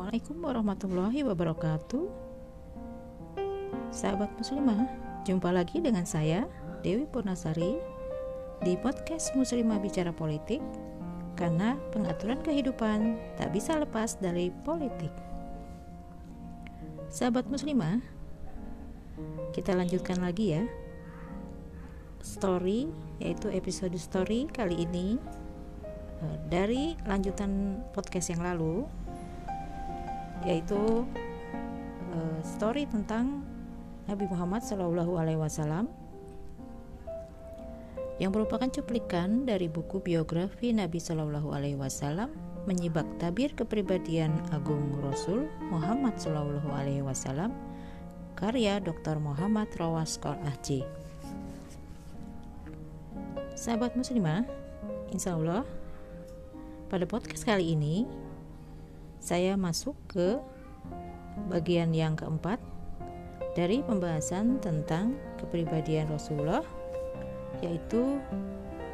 [0.00, 2.04] Assalamualaikum warahmatullahi wabarakatuh
[3.92, 4.88] Sahabat muslimah,
[5.28, 6.48] jumpa lagi dengan saya
[6.80, 7.76] Dewi Purnasari
[8.64, 10.64] di podcast Muslimah Bicara Politik
[11.36, 15.12] karena pengaturan kehidupan tak bisa lepas dari politik.
[17.12, 18.00] Sahabat muslimah,
[19.52, 20.64] kita lanjutkan lagi ya.
[22.24, 22.88] Story
[23.20, 25.20] yaitu episode story kali ini
[26.24, 28.88] eh, dari lanjutan podcast yang lalu
[30.44, 31.04] yaitu
[32.14, 33.44] uh, story tentang
[34.08, 35.86] Nabi Muhammad Shallallahu Alaihi Wasallam
[38.20, 42.32] yang merupakan cuplikan dari buku biografi Nabi Shallallahu Alaihi Wasallam
[42.68, 47.56] menyibak tabir kepribadian Agung Rasul Muhammad Shallallahu Alaihi Wasallam
[48.36, 49.20] karya Dr.
[49.20, 50.84] Muhammad Rawaskor Ahji.
[53.56, 54.44] Sahabat muslimah,
[55.12, 55.64] insya Allah
[56.88, 58.08] pada podcast kali ini
[59.20, 60.40] saya masuk ke
[61.52, 62.58] bagian yang keempat
[63.52, 66.64] dari pembahasan tentang kepribadian Rasulullah
[67.60, 68.16] yaitu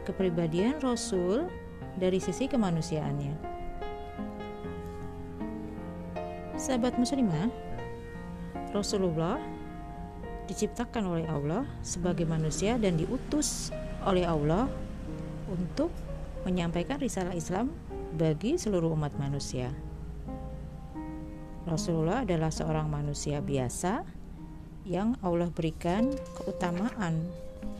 [0.02, 1.46] kepribadian Rasul
[1.96, 3.56] dari sisi kemanusiaannya.
[6.56, 7.46] Sahabat muslimah,
[8.74, 9.38] Rasulullah
[10.50, 13.70] diciptakan oleh Allah sebagai manusia dan diutus
[14.06, 14.70] oleh Allah
[15.50, 15.90] untuk
[16.46, 17.70] menyampaikan risalah Islam
[18.14, 19.68] bagi seluruh umat manusia.
[21.66, 24.06] Rasulullah adalah seorang manusia biasa
[24.86, 27.26] yang Allah berikan keutamaan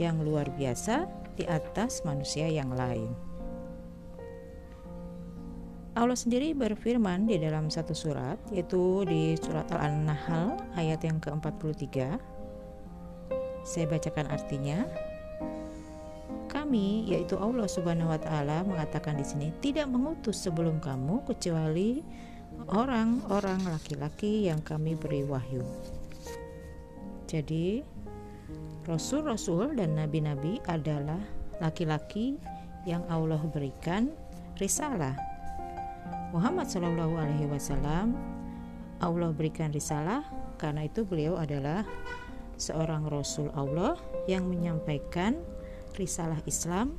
[0.03, 1.07] yang luar biasa
[1.39, 3.15] di atas manusia yang lain.
[5.97, 12.21] Allah sendiri berfirman di dalam satu surat, yaitu di surat Al-Nahl ayat yang ke-43.
[13.65, 14.85] Saya bacakan artinya.
[16.53, 22.05] Kami, yaitu Allah Subhanahu wa taala mengatakan di sini, tidak mengutus sebelum kamu kecuali
[22.73, 25.63] orang-orang laki-laki yang kami beri wahyu.
[27.27, 27.83] Jadi,
[28.87, 31.19] rasul-rasul dan nabi-nabi adalah
[31.59, 32.39] laki-laki
[32.87, 34.15] yang Allah berikan
[34.63, 35.19] risalah.
[36.31, 38.15] Muhammad Shallallahu Alaihi Wasallam
[39.03, 40.25] Allah berikan risalah
[40.57, 41.85] karena itu beliau adalah
[42.57, 45.37] seorang rasul Allah yang menyampaikan
[46.01, 46.97] risalah Islam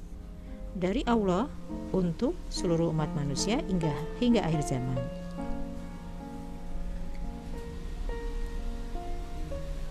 [0.77, 1.49] dari Allah
[1.89, 3.89] untuk seluruh umat manusia hingga
[4.21, 5.26] hingga akhir zaman.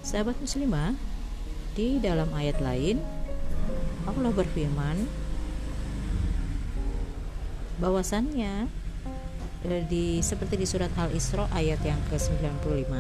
[0.06, 0.94] Sahabat muslimah,
[1.76, 3.02] di dalam ayat lain
[4.08, 4.96] Allah berfirman
[7.76, 8.70] bahwasannya
[9.68, 12.92] eh, di seperti di surat Al-Isra ayat yang ke-95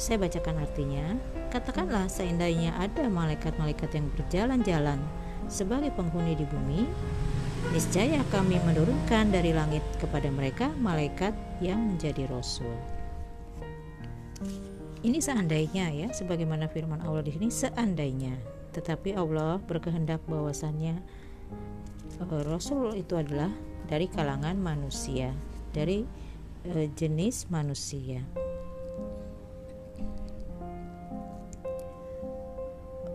[0.00, 1.18] saya bacakan artinya
[1.52, 5.02] katakanlah seandainya ada malaikat-malaikat yang berjalan-jalan
[5.52, 6.88] sebagai penghuni di bumi
[7.76, 12.99] niscaya kami menurunkan dari langit kepada mereka malaikat yang menjadi rasul
[15.00, 18.36] ini seandainya ya, sebagaimana firman Allah di sini seandainya.
[18.70, 21.00] Tetapi Allah berkehendak bahwasannya
[22.20, 23.50] uh, Rasul itu adalah
[23.88, 25.32] dari kalangan manusia,
[25.72, 26.04] dari
[26.68, 28.20] uh, jenis manusia.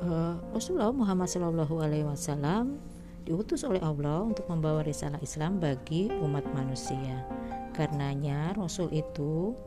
[0.06, 2.78] Uh, Rasulullah Muhammad Shallallahu Alaihi Wasallam
[3.26, 7.26] diutus oleh Allah untuk membawa risalah Islam bagi umat manusia.
[7.74, 9.58] Karenanya Rasul itu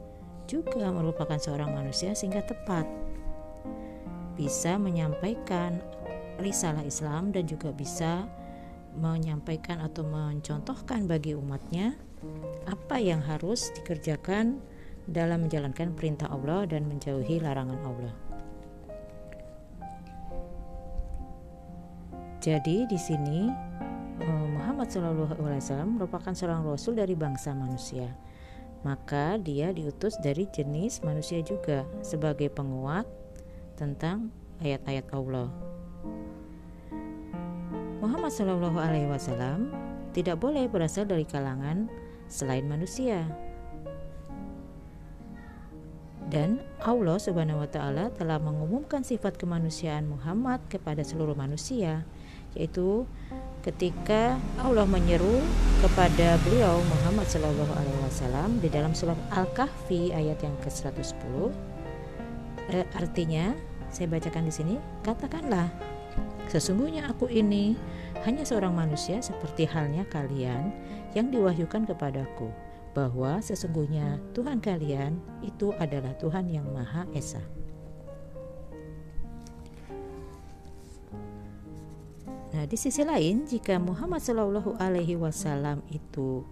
[0.48, 2.88] juga merupakan seorang manusia sehingga tepat
[4.40, 5.76] bisa menyampaikan
[6.40, 8.24] risalah Islam dan juga bisa
[8.96, 11.94] menyampaikan atau mencontohkan bagi umatnya
[12.64, 14.58] apa yang harus dikerjakan
[15.04, 18.14] dalam menjalankan perintah Allah dan menjauhi larangan Allah.
[22.38, 23.50] Jadi di sini
[24.22, 28.08] eh, Muhammad SAW merupakan seorang rasul dari bangsa manusia
[28.86, 33.06] maka dia diutus dari jenis manusia juga sebagai penguat
[33.74, 34.30] tentang
[34.62, 35.50] ayat-ayat Allah.
[37.98, 39.74] Muhammad Shallallahu Alaihi Wasallam
[40.14, 41.90] tidak boleh berasal dari kalangan
[42.30, 43.26] selain manusia.
[46.28, 52.04] Dan Allah Subhanahu wa taala telah mengumumkan sifat kemanusiaan Muhammad kepada seluruh manusia,
[52.52, 53.08] yaitu
[53.62, 55.42] ketika Allah menyeru
[55.82, 61.14] kepada beliau Muhammad Shallallahu Alaihi Wasallam di dalam surat Al-Kahfi ayat yang ke-110
[62.74, 63.54] eh, artinya
[63.90, 65.70] saya bacakan di sini katakanlah
[66.48, 67.76] sesungguhnya aku ini
[68.24, 70.72] hanya seorang manusia seperti halnya kalian
[71.12, 72.50] yang diwahyukan kepadaku
[72.96, 77.38] bahwa sesungguhnya Tuhan kalian itu adalah Tuhan yang Maha Esa.
[82.58, 86.42] Nah, di sisi lain, jika Muhammad Shallallahu Alaihi Wasallam itu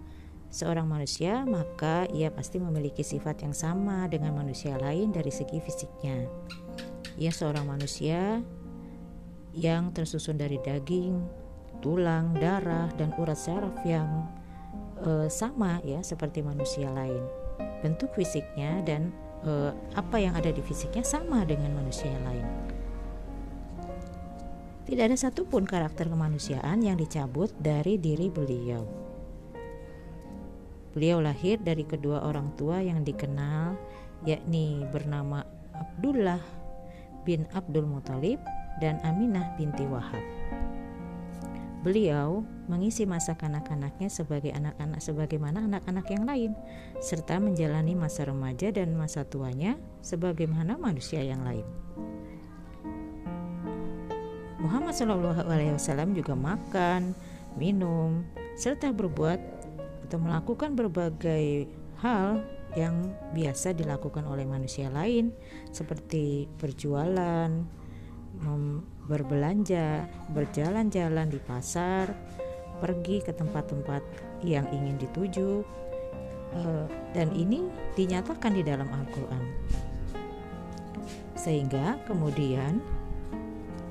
[0.47, 6.31] seorang manusia, maka ia pasti memiliki sifat yang sama dengan manusia lain dari segi fisiknya.
[7.19, 8.39] Ia seorang manusia
[9.51, 11.27] yang tersusun dari daging,
[11.83, 14.31] tulang, darah, dan urat saraf yang
[15.03, 17.19] e, sama ya seperti manusia lain.
[17.83, 19.11] Bentuk fisiknya dan
[19.43, 22.66] e, apa yang ada di fisiknya sama dengan manusia lain.
[24.87, 28.87] Tidak ada satupun karakter kemanusiaan yang dicabut dari diri beliau.
[30.95, 33.75] Beliau lahir dari kedua orang tua yang dikenal,
[34.23, 35.43] yakni bernama
[35.75, 36.39] Abdullah
[37.27, 38.39] bin Abdul Muthalib
[38.79, 40.23] dan Aminah binti Wahab.
[41.83, 46.51] Beliau mengisi masa kanak-kanaknya sebagai anak-anak sebagaimana anak-anak yang lain,
[47.03, 51.67] serta menjalani masa remaja dan masa tuanya sebagaimana manusia yang lain.
[54.57, 57.13] Muhammad Shallallahu Alaihi Wasallam juga makan,
[57.61, 58.25] minum,
[58.57, 59.37] serta berbuat
[60.09, 61.69] atau melakukan berbagai
[62.01, 62.41] hal
[62.73, 65.29] yang biasa dilakukan oleh manusia lain
[65.69, 67.49] seperti berjualan,
[69.05, 72.13] berbelanja, berjalan-jalan di pasar,
[72.81, 74.01] pergi ke tempat-tempat
[74.41, 75.61] yang ingin dituju,
[76.53, 79.43] eh, dan ini dinyatakan di dalam Al-Quran,
[81.33, 82.81] sehingga kemudian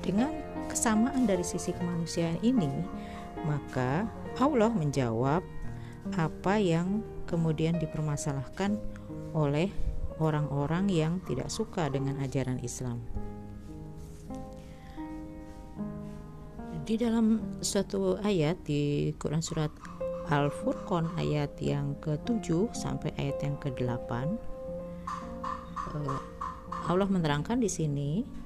[0.03, 0.46] dengan
[0.77, 2.69] kesamaan dari sisi kemanusiaan ini,
[3.49, 4.05] maka
[4.37, 5.41] Allah menjawab
[6.13, 8.77] apa yang kemudian dipermasalahkan
[9.33, 9.73] oleh
[10.21, 13.01] orang-orang yang tidak suka dengan ajaran Islam.
[16.85, 19.73] Di dalam suatu ayat di Quran surat
[20.29, 24.11] Al-Furqan ayat yang ke-7 sampai ayat yang ke-8
[25.97, 26.21] eh,
[26.87, 28.45] Allah menerangkan di sini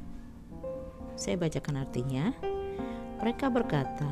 [1.22, 2.34] saya bacakan artinya.
[3.22, 4.10] Mereka berkata,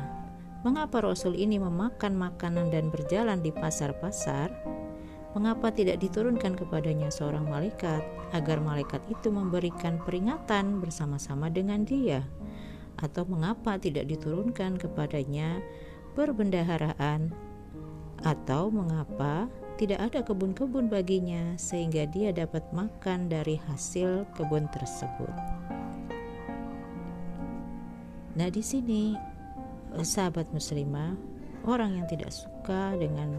[0.62, 4.54] "Mengapa Rasul ini memakan makanan dan berjalan di pasar-pasar?
[5.34, 12.22] Mengapa tidak diturunkan kepadanya seorang malaikat agar malaikat itu memberikan peringatan bersama-sama dengan dia?
[13.02, 15.58] Atau mengapa tidak diturunkan kepadanya
[16.14, 17.34] perbendaharaan?
[18.22, 25.59] Atau mengapa tidak ada kebun-kebun baginya sehingga dia dapat makan dari hasil kebun tersebut?"
[28.38, 29.14] Nah, di sini
[29.96, 31.18] eh, sahabat muslimah,
[31.66, 33.34] orang yang tidak suka dengan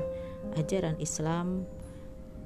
[0.60, 1.64] ajaran Islam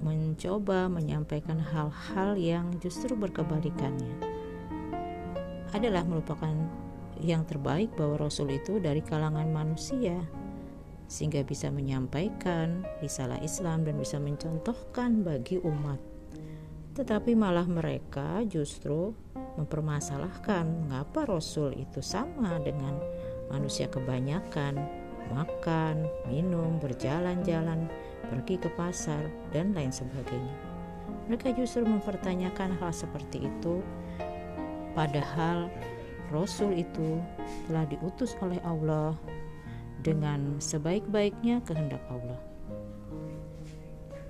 [0.04, 4.14] mencoba menyampaikan hal-hal yang justru berkebalikannya.
[5.72, 6.54] Adalah merupakan
[7.24, 10.20] yang terbaik bahwa Rasul itu dari kalangan manusia
[11.06, 16.02] sehingga bisa menyampaikan risalah Islam dan bisa mencontohkan bagi umat.
[16.96, 19.14] Tetapi malah mereka justru
[19.56, 23.00] mempermasalahkan mengapa Rasul itu sama dengan
[23.48, 27.90] manusia kebanyakan makan, minum, berjalan-jalan,
[28.30, 30.56] pergi ke pasar, dan lain sebagainya.
[31.26, 33.82] Mereka justru mempertanyakan hal seperti itu,
[34.94, 35.70] padahal
[36.30, 37.22] Rasul itu
[37.66, 39.18] telah diutus oleh Allah
[40.06, 42.38] dengan sebaik-baiknya kehendak Allah.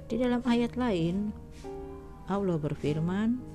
[0.05, 1.33] Di dalam ayat lain,
[2.31, 3.54] Allah berfirman,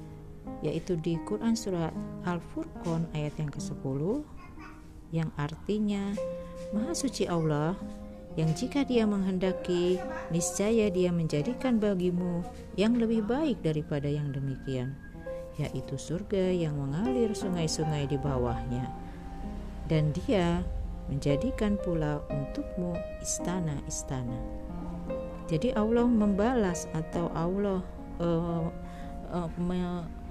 [0.61, 1.94] yaitu di Quran surat
[2.26, 4.02] Al-Furqan ayat yang ke-10
[5.11, 6.15] yang artinya
[6.70, 7.74] Maha suci Allah
[8.39, 9.98] yang jika dia menghendaki
[10.31, 12.46] niscaya dia menjadikan bagimu
[12.79, 14.94] yang lebih baik daripada yang demikian
[15.60, 18.89] yaitu surga yang mengalir sungai-sungai di bawahnya.
[19.84, 20.65] Dan dia
[21.13, 24.39] menjadikan pula untukmu istana-istana.
[25.51, 27.82] Jadi Allah membalas atau Allah
[28.22, 28.70] uh,
[29.34, 29.48] uh,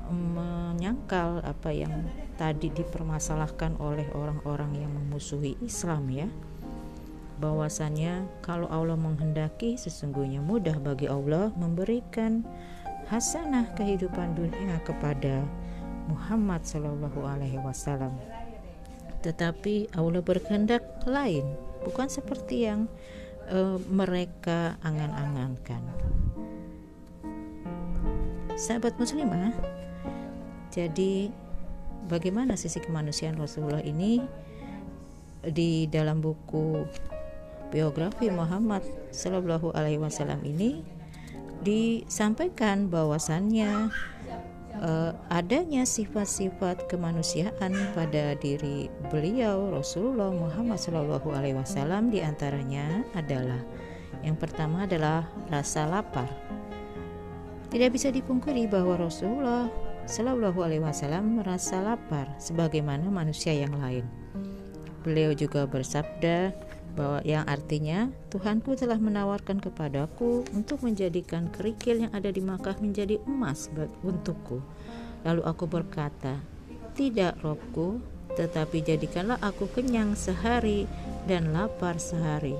[0.09, 6.27] menyangkal apa yang tadi dipermasalahkan oleh orang-orang yang memusuhi Islam ya
[7.39, 12.43] bahwasanya kalau Allah menghendaki sesungguhnya mudah bagi Allah memberikan
[13.07, 15.47] hasanah kehidupan dunia kepada
[16.11, 18.11] Muhammad Shallallahu Alaihi Wasallam.
[19.23, 21.47] Tetapi Allah berkehendak lain,
[21.87, 22.91] bukan seperti yang
[23.49, 25.81] uh, mereka angan-angankan.
[28.59, 29.55] Sahabat muslimah,
[30.69, 31.33] jadi
[32.07, 34.21] bagaimana sisi kemanusiaan Rasulullah ini
[35.43, 36.83] di dalam buku
[37.69, 38.81] biografi Muhammad
[39.13, 40.81] Shallallahu Alaihi Wasallam ini
[41.61, 43.91] disampaikan bahwasannya
[44.79, 53.59] uh, adanya sifat-sifat kemanusiaan pada diri beliau Rasulullah Muhammad Shallallahu Alaihi Wasallam di antaranya adalah
[54.25, 56.27] yang pertama adalah rasa lapar.
[57.69, 59.69] Tidak bisa dipungkiri bahwa Rasulullah
[60.09, 64.01] Shallallahu Alaihi Wasallam merasa lapar sebagaimana manusia yang lain.
[65.05, 66.49] Beliau juga bersabda
[66.97, 73.21] bahwa yang artinya Tuhanku telah menawarkan kepadaku untuk menjadikan kerikil yang ada di Makkah menjadi
[73.29, 73.69] emas
[74.01, 74.65] untukku.
[75.29, 76.41] Lalu aku berkata,
[76.97, 78.01] "Tidak, Robku,
[78.33, 80.89] tetapi jadikanlah aku kenyang sehari
[81.29, 82.57] dan lapar sehari.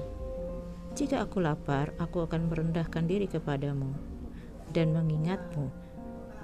[0.93, 3.89] Jika aku lapar, aku akan merendahkan diri kepadamu
[4.69, 5.88] dan mengingatmu,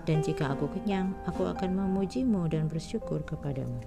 [0.05, 3.81] dan jika aku kenyang, aku akan memujimu dan bersyukur kepadamu."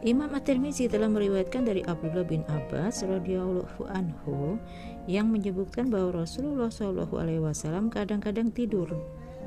[0.00, 4.56] Imam At-Tirmizi telah meriwayatkan dari Abdullah bin Abbas radhiyallahu anhu
[5.04, 8.88] yang menyebutkan bahwa Rasulullah Shallallahu alaihi wasallam kadang-kadang tidur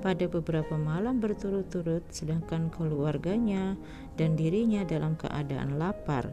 [0.05, 3.73] pada beberapa malam berturut-turut sedangkan keluarganya
[4.13, 6.29] dan dirinya dalam keadaan lapar,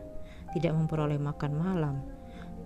[0.52, 2.19] tidak memperoleh makan malam.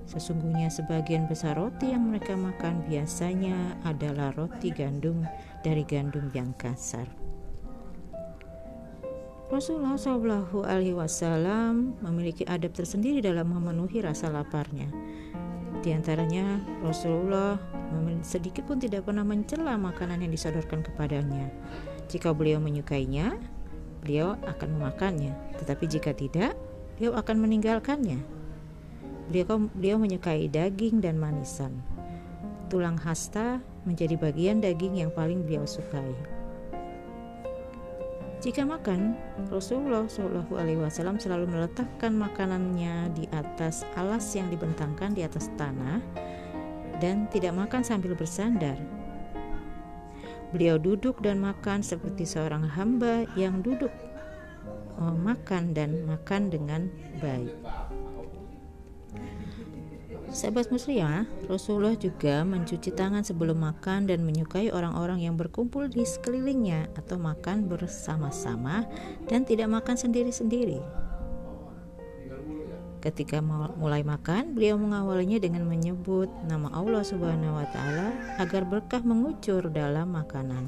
[0.05, 5.25] Sesungguhnya sebagian besar roti yang mereka makan biasanya adalah roti gandum
[5.65, 7.09] dari gandum yang kasar.
[9.53, 14.89] Rasulullah Shallallahu Alaihi Wasallam memiliki adab tersendiri dalam memenuhi rasa laparnya.
[15.85, 17.61] Di antaranya, Rasulullah
[18.25, 21.53] sedikit pun tidak pernah mencela makanan yang disodorkan kepadanya.
[22.09, 23.37] Jika beliau menyukainya,
[24.01, 25.37] beliau akan memakannya.
[25.61, 26.57] Tetapi jika tidak,
[26.97, 28.44] beliau akan meninggalkannya.
[29.33, 31.81] Beliau, beliau menyukai daging dan manisan.
[32.69, 36.13] Tulang hasta menjadi bagian daging yang paling beliau sukai.
[38.45, 39.17] Jika makan,
[39.49, 46.05] Rasulullah Shallallahu Alaihi Wasallam selalu meletakkan makanannya di atas alas yang dibentangkan di atas tanah
[47.01, 48.77] dan tidak makan sambil bersandar.
[50.53, 53.91] Beliau duduk dan makan seperti seorang hamba yang duduk
[55.01, 56.93] oh, makan dan makan dengan
[57.25, 57.55] baik.
[60.35, 66.91] Sahabat muslimah, Rasulullah juga mencuci tangan sebelum makan dan menyukai orang-orang yang berkumpul di sekelilingnya
[66.99, 68.83] atau makan bersama-sama
[69.31, 70.83] dan tidak makan sendiri-sendiri.
[72.99, 73.39] Ketika
[73.79, 78.11] mulai makan, beliau mengawalnya dengan menyebut nama Allah Subhanahu wa taala
[78.43, 80.67] agar berkah mengucur dalam makanan.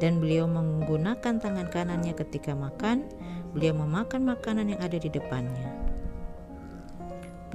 [0.00, 3.04] Dan beliau menggunakan tangan kanannya ketika makan,
[3.52, 5.83] beliau memakan makanan yang ada di depannya.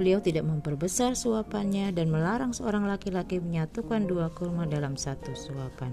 [0.00, 5.92] Beliau tidak memperbesar suapannya dan melarang seorang laki-laki menyatukan dua kurma dalam satu suapan.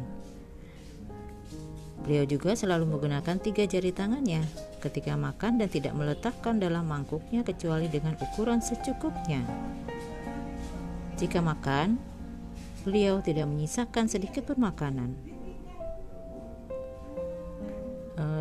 [2.07, 4.47] Beliau juga selalu menggunakan tiga jari tangannya
[4.79, 9.43] ketika makan dan tidak meletakkan dalam mangkuknya kecuali dengan ukuran secukupnya.
[11.19, 11.99] Jika makan,
[12.87, 15.19] beliau tidak menyisakan sedikit pun makanan.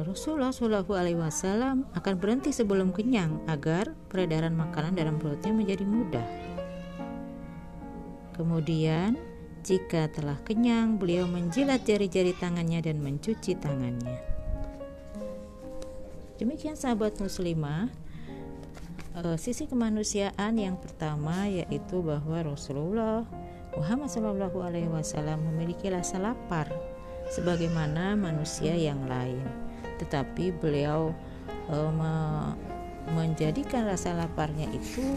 [0.07, 6.29] Rasulullah Shallallahu Alaihi Wasallam akan berhenti sebelum kenyang agar peredaran makanan dalam perutnya menjadi mudah.
[8.35, 9.17] Kemudian,
[9.65, 14.19] jika telah kenyang, beliau menjilat jari-jari tangannya dan mencuci tangannya.
[16.37, 17.89] Demikian sahabat muslimah,
[19.17, 23.25] eh, sisi kemanusiaan yang pertama yaitu bahwa Rasulullah
[23.73, 26.69] Muhammad Shallallahu Alaihi Wasallam memiliki rasa lapar
[27.33, 29.67] sebagaimana manusia yang lain
[29.99, 31.13] tetapi beliau
[31.73, 32.13] e, me,
[33.15, 35.15] menjadikan rasa laparnya itu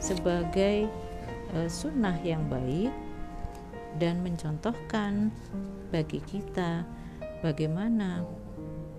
[0.00, 0.90] sebagai
[1.54, 2.90] e, sunnah yang baik
[3.98, 5.30] dan mencontohkan
[5.90, 6.86] bagi kita
[7.42, 8.22] bagaimana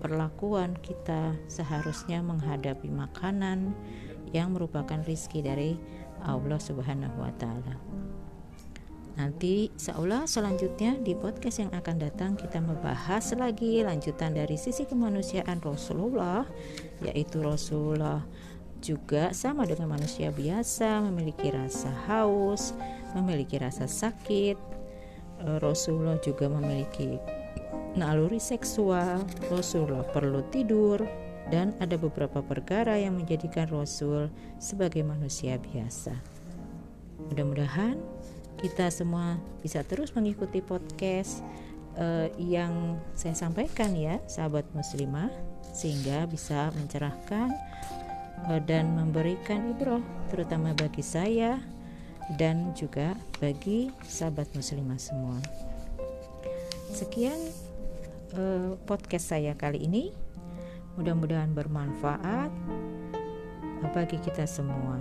[0.02, 3.72] perlakuan kita seharusnya menghadapi makanan
[4.32, 5.78] yang merupakan rizki dari
[6.24, 7.74] Allah Subhanahu wa taala.
[9.12, 15.60] Nanti Allah selanjutnya di podcast yang akan datang kita membahas lagi lanjutan dari sisi kemanusiaan
[15.60, 16.48] Rasulullah
[17.04, 18.24] yaitu Rasulullah
[18.82, 22.74] juga sama dengan manusia biasa memiliki rasa haus,
[23.14, 24.58] memiliki rasa sakit.
[25.44, 27.20] Eh, Rasulullah juga memiliki
[27.94, 31.04] naluri seksual, Rasulullah perlu tidur
[31.52, 36.16] dan ada beberapa perkara yang menjadikan Rasul sebagai manusia biasa.
[37.30, 38.00] Mudah-mudahan
[38.62, 41.42] kita semua bisa terus mengikuti podcast
[41.98, 45.28] uh, yang saya sampaikan ya sahabat muslimah
[45.74, 47.50] sehingga bisa mencerahkan
[48.46, 50.00] uh, dan memberikan ibroh
[50.30, 51.58] terutama bagi saya
[52.38, 55.36] dan juga bagi sahabat muslimah semua.
[56.94, 57.36] Sekian
[58.38, 60.14] uh, podcast saya kali ini.
[60.92, 62.52] Mudah-mudahan bermanfaat
[63.96, 65.00] bagi kita semua.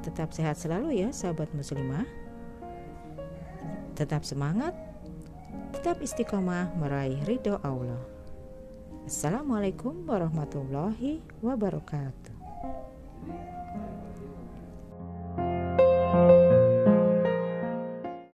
[0.00, 2.27] Tetap sehat selalu ya sahabat muslimah.
[3.98, 4.78] Tetap semangat,
[5.74, 7.98] tetap istiqomah meraih ridho Allah.
[9.10, 12.27] Assalamualaikum warahmatullahi wabarakatuh.